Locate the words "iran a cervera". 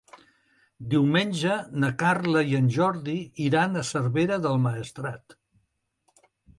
3.51-4.43